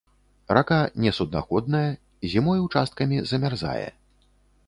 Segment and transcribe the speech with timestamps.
[0.57, 1.83] Рака несуднаходная,
[2.33, 3.87] зімой ўчасткамі замярзае.